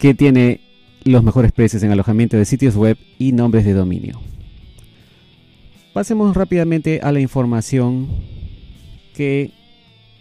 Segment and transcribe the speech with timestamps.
[0.00, 0.60] que tiene
[1.04, 4.20] los mejores precios en alojamiento de sitios web y nombres de dominio.
[5.92, 8.08] Pasemos rápidamente a la información
[9.14, 9.52] que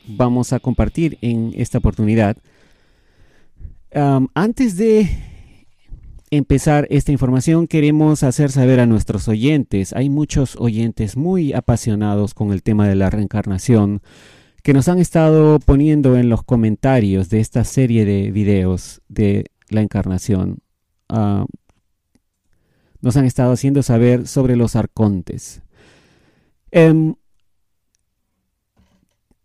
[0.05, 2.37] vamos a compartir en esta oportunidad
[3.91, 5.09] antes de
[6.31, 12.51] empezar esta información, queremos hacer saber a nuestros oyentes, hay muchos oyentes muy apasionados con
[12.51, 14.01] el tema de la reencarnación
[14.63, 19.81] que nos han estado poniendo en los comentarios de esta serie de videos de la
[19.81, 20.59] encarnación.
[23.01, 25.61] nos han estado haciendo saber sobre los arcontes.
[26.69, 27.15] Em,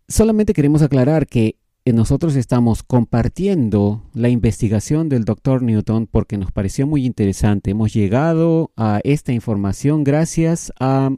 [0.09, 1.55] solamente queremos aclarar que
[1.93, 7.71] nosotros estamos compartiendo la investigación del doctor Newton porque nos pareció muy interesante.
[7.71, 11.11] Hemos llegado a esta información gracias a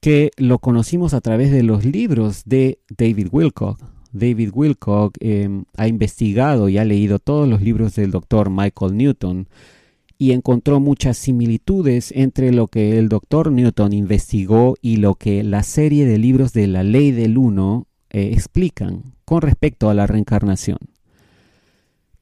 [0.00, 3.78] que lo conocimos a través de los libros de David Wilcock.
[4.12, 9.46] David Wilcock em, ha investigado y ha leído todos los libros del doctor Michael Newton
[10.16, 15.62] y encontró muchas similitudes entre lo que el doctor Newton investigó y lo que la
[15.62, 20.78] serie de libros de la ley del uno eh, explican con respecto a la reencarnación.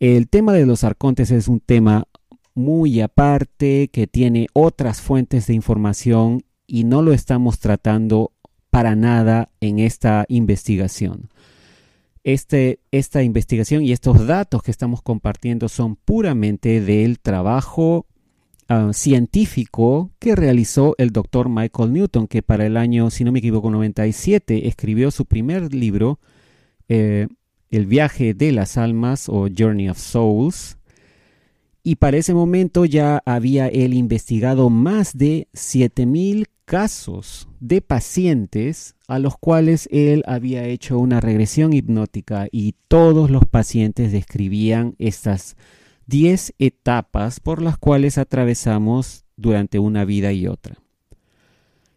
[0.00, 2.09] El tema de los arcontes es un tema
[2.53, 8.32] muy aparte que tiene otras fuentes de información y no lo estamos tratando
[8.71, 11.31] para nada en esta investigación.
[12.25, 18.06] Este, esta investigación y estos datos que estamos compartiendo son puramente del trabajo
[18.69, 23.39] ah, científico que realizó el doctor Michael Newton, que para el año, si no me
[23.39, 26.19] equivoco, 97 escribió su primer libro
[26.89, 27.29] eh,
[27.71, 30.79] el viaje de las almas o Journey of Souls.
[31.83, 39.19] Y para ese momento ya había él investigado más de 7000 casos de pacientes a
[39.19, 45.57] los cuales él había hecho una regresión hipnótica y todos los pacientes describían estas
[46.07, 50.77] 10 etapas por las cuales atravesamos durante una vida y otra.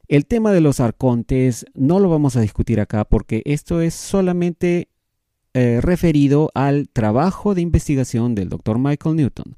[0.08, 4.88] El tema de los arcontes no lo vamos a discutir acá porque esto es solamente
[5.54, 9.58] eh, referido al trabajo de investigación del doctor Michael Newton.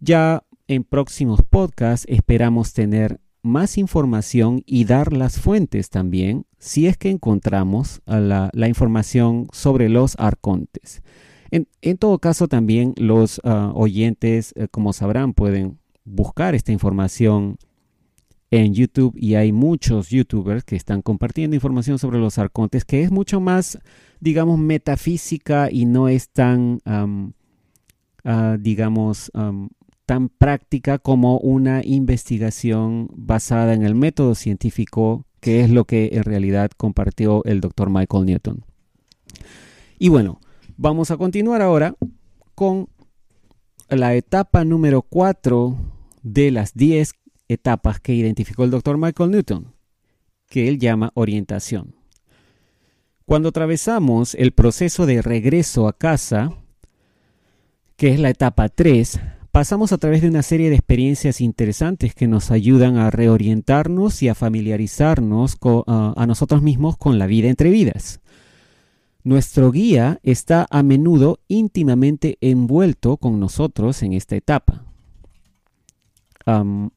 [0.00, 6.96] Ya en próximos podcasts esperamos tener más información y dar las fuentes también si es
[6.96, 11.02] que encontramos la, información sobre los arcontes.
[11.50, 17.56] En, todo caso también los ah, oyentes, eh, como sabrán, pueden buscar esta información
[18.50, 23.10] en YouTube y hay muchos youtubers que están compartiendo información sobre los arcontes que es
[23.10, 23.78] mucho más,
[24.20, 26.80] digamos, metafísica y no es tan,
[28.24, 29.30] ah, digamos,
[30.06, 36.24] tan práctica como una investigación basada en el método científico, que es lo que en
[36.24, 38.64] realidad compartió el doctor Michael Newton.
[39.98, 40.40] Y bueno,
[40.76, 41.94] vamos a continuar ahora
[42.54, 42.88] con
[43.88, 45.76] la etapa número 4
[46.22, 47.12] de las 10
[47.48, 49.74] etapas que identificó el doctor Michael Newton,
[50.48, 51.94] que él llama orientación.
[53.26, 56.52] Cuando atravesamos el proceso de regreso a casa,
[57.96, 59.20] que es la etapa 3,
[59.50, 64.28] pasamos a través de una serie de experiencias interesantes que nos ayudan a reorientarnos y
[64.28, 65.56] a familiarizarnos
[65.86, 68.20] a nosotros mismos con la vida entre vidas.
[69.24, 74.84] Nuestro guía está a menudo íntimamente envuelto con nosotros en esta etapa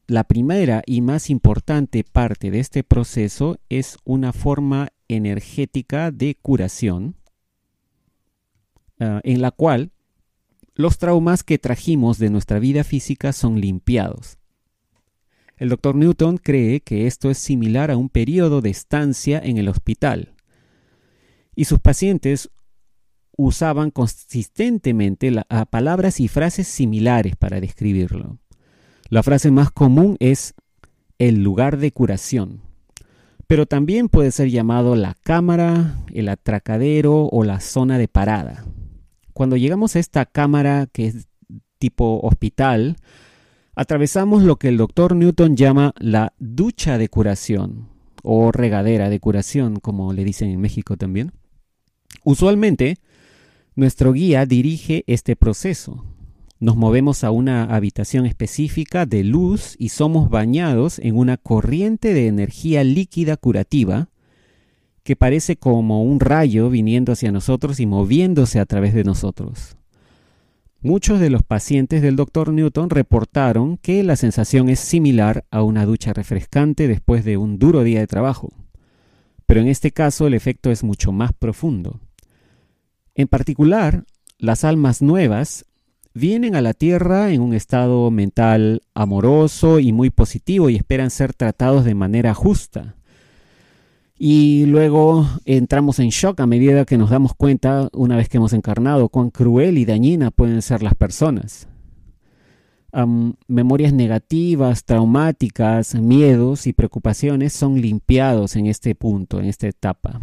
[0.06, 7.16] la primera y más importante parte de este proceso es una forma energética de curación
[9.00, 9.90] ah, en la cual
[10.74, 14.38] los traumas que trajimos de nuestra vida física son limpiados.
[15.56, 19.68] El doctor Newton cree que esto es similar a un periodo de estancia en el
[19.68, 20.34] hospital
[21.58, 22.50] y sus pacientes
[23.36, 25.32] usaban consistentemente
[25.70, 28.38] palabras y frases similares para describirlo.
[29.08, 30.54] La frase más común es
[31.18, 32.60] el lugar de curación,
[33.48, 38.64] pero también puede ser llamado la cámara, el atracadero o la zona de parada.
[39.32, 41.26] cuando llegamos a esta cámara que es
[41.80, 42.98] tipo hospital,
[43.74, 47.88] atravesamos lo que el doctor Newton llama la ducha de curación
[48.22, 51.32] o regadera de curación, como le dicen en México también.
[52.30, 52.98] Usualmente,
[53.74, 56.04] nuestro guía dirige este proceso.
[56.60, 62.26] Nos movemos a una habitación específica de luz y somos bañados en una corriente de
[62.26, 64.10] energía líquida curativa
[65.04, 69.78] que parece como un rayo viniendo hacia nosotros y moviéndose a través de nosotros.
[70.82, 72.52] Muchos de los pacientes del Dr.
[72.52, 77.84] Newton reportaron que la sensación es similar a una ducha refrescante después de un duro
[77.84, 78.52] día de trabajo,
[79.46, 82.00] pero en este caso el efecto es mucho más profundo.
[83.18, 84.04] En particular,
[84.38, 85.64] las almas nuevas
[86.14, 91.34] vienen a la Tierra en un estado mental amoroso y muy positivo y esperan ser
[91.34, 92.94] tratados de manera justa.
[94.16, 98.52] Y luego entramos en shock a medida que nos damos cuenta, una vez que hemos
[98.52, 101.66] encarnado, cuán cruel y dañina pueden ser las personas.
[103.48, 110.20] memorias negativas, traumáticas, miedos y preocupaciones son limpiados en este punto, en esta etapa.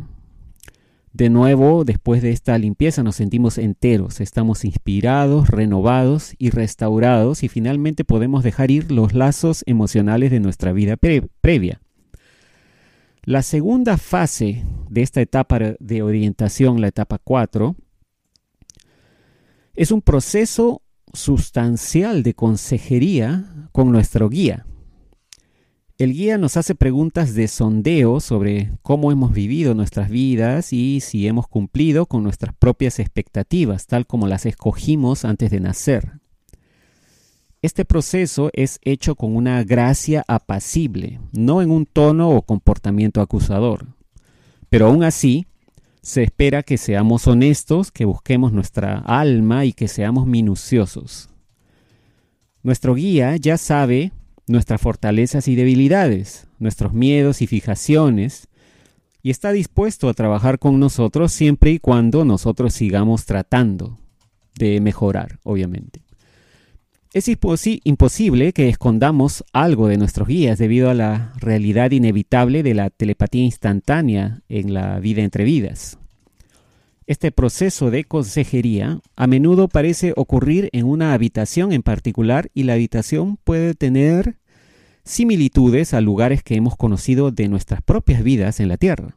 [1.15, 7.47] De nuevo, después de esta limpieza nos sentimos enteros, estamos inspirados, renovados y restaurados y
[7.47, 11.79] finalmente podemos dejar ir los lazos emocionales de nuestra vida previa.
[13.23, 17.77] La segunda fase de esta etapa de orientación, la etapa 4,
[19.73, 20.81] es un proceso
[21.13, 24.65] sustancial de consejería con nuestro guía.
[25.97, 31.25] El guía nos hace preguntas de sondeo sobre cómo hemos vivido nuestras vidas y si
[31.25, 36.19] hemos cumplido con nuestras propias expectativas, tal como las escogimos antes de nacer.
[37.61, 43.87] Este proceso es hecho con una gracia apacible, no en un tono o comportamiento acusador.
[44.69, 45.47] Pero aún así,
[46.01, 51.29] se espera que seamos honestos, que busquemos nuestra alma y que seamos minuciosos.
[52.63, 54.11] Nuestro guía ya sabe
[54.47, 58.47] nuestras fortalezas y debilidades, nuestros miedos y fijaciones,
[59.23, 63.97] y está dispuesto a trabajar con nosotros siempre y cuando nosotros sigamos tratando
[64.55, 66.03] de mejorar, obviamente.
[67.11, 72.89] Es imposible que escondamos algo de nuestros guías debido a la realidad inevitable de la
[72.89, 75.97] telepatía instantánea en la vida entre vidas.
[77.07, 82.73] Este proceso de consejería a menudo parece ocurrir en una habitación en particular y la
[82.73, 84.39] habitación puede tener
[85.03, 89.15] similitudes a lugares que hemos conocido de nuestras propias vidas en la Tierra.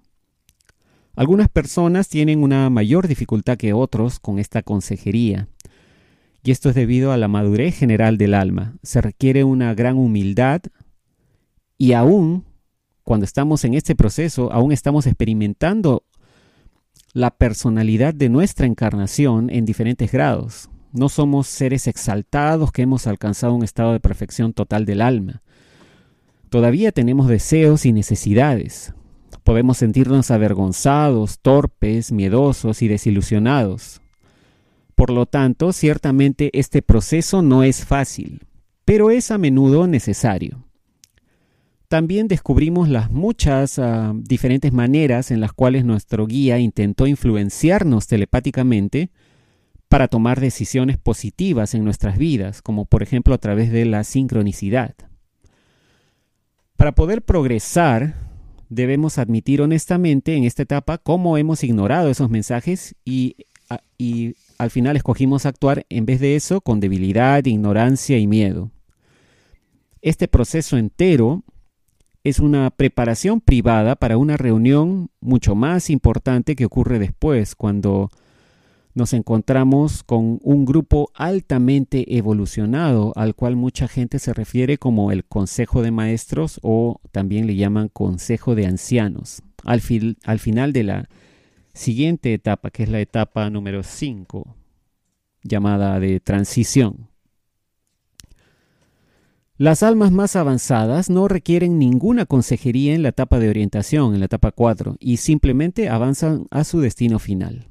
[1.16, 5.48] Algunas personas tienen una mayor dificultad que otros con esta consejería
[6.42, 8.76] y esto es debido a la madurez general del alma.
[8.82, 10.60] Se requiere una gran humildad
[11.78, 12.44] y aún
[13.02, 16.04] cuando estamos en este proceso, aún estamos experimentando
[17.18, 20.70] la personalidad de nuestra encarnación en diferentes grados.
[20.92, 25.42] No somos seres exaltados que hemos alcanzado un estado de perfección total del alma.
[26.48, 28.94] Todavía tenemos deseos y necesidades.
[29.42, 34.00] Podemos sentirnos avergonzados, torpes, miedosos y desilusionados.
[34.94, 38.46] Por lo tanto, ciertamente este proceso no es fácil,
[38.84, 40.67] pero es a menudo necesario.
[41.88, 49.10] También descubrimos las muchas ah, diferentes maneras en las cuales nuestro guía intentó influenciarnos telepáticamente
[49.88, 54.94] para tomar decisiones positivas en nuestras vidas, como por ejemplo a través de la sincronicidad.
[56.76, 58.16] Para poder progresar,
[58.68, 63.34] debemos admitir honestamente en esta etapa cómo hemos ignorado esos mensajes y,
[63.70, 68.70] ah, y al final escogimos actuar en vez de eso con debilidad, ignorancia y miedo.
[70.02, 71.44] Este proceso entero
[72.28, 78.10] es una preparación privada para una reunión mucho más importante que ocurre después, cuando
[78.94, 85.24] nos encontramos con un grupo altamente evolucionado al cual mucha gente se refiere como el
[85.24, 89.42] Consejo de Maestros o también le llaman Consejo de Ancianos.
[89.64, 89.80] Al,
[90.24, 91.08] al final de la
[91.74, 94.56] siguiente etapa, que es la etapa número 5,
[95.44, 97.08] llamada de transición.
[99.58, 104.26] Las almas más avanzadas no requieren ninguna consejería en la etapa de orientación, en la
[104.26, 107.66] etapa 4, y simplemente avanzan a su destino final.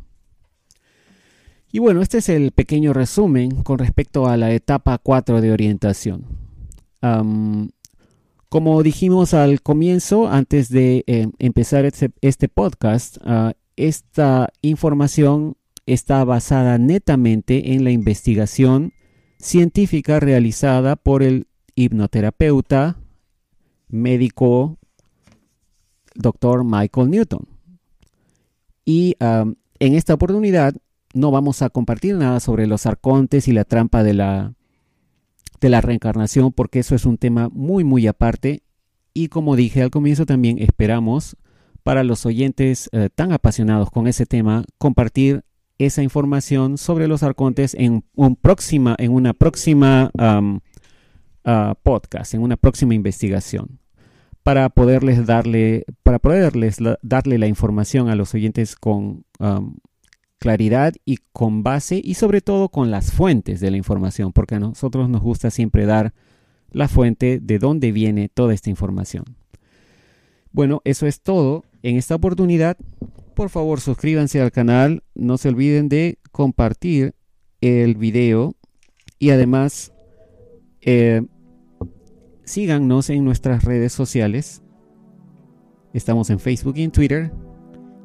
[1.71, 6.25] Y bueno, este es el pequeño resumen con respecto a la etapa 4 de orientación.
[8.49, 16.25] como dijimos al comienzo, antes de eh, empezar este, este podcast, ah, esta información está
[16.25, 18.91] basada netamente en la investigación
[19.39, 21.46] científica realizada por el
[21.77, 22.97] hipnoterapeuta
[23.87, 24.77] médico
[26.15, 26.65] Dr.
[26.65, 27.47] Michael Newton.
[28.83, 30.73] Y en esta oportunidad
[31.13, 34.53] no vamos a compartir nada sobre los arcontes y la trampa de la,
[35.61, 38.63] de la reencarnación, porque eso es un tema muy, muy aparte.
[39.13, 41.37] Y como dije al comienzo, también esperamos
[41.83, 45.43] para los oyentes eh, tan apasionados con ese tema compartir
[45.77, 50.11] esa información sobre los arcontes en, un próxima, en una próxima
[51.83, 53.79] podcast, en una próxima investigación,
[54.43, 59.25] para poderles darle, para poderles darle la información a los oyentes con
[60.39, 64.59] claridad y con base y sobre todo con las fuentes de la información, porque a
[64.59, 66.13] nosotros nos gusta siempre dar
[66.69, 69.23] la fuente de dónde viene toda esta información.
[70.51, 72.77] Bueno, eso es todo en esta oportunidad
[73.37, 77.13] por favor suscríbanse al canal, no se olviden de compartir
[77.61, 78.55] el video
[79.19, 79.93] y además
[80.81, 81.21] eh,
[82.47, 84.63] síganos en nuestras redes sociales.
[85.93, 87.31] Estamos en Facebook y en Twitter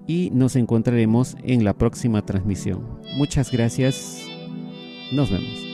[0.06, 3.00] y nos encontraremos en la próxima transmisión.
[3.16, 4.20] Muchas gracias.
[5.12, 5.71] Nos vemos.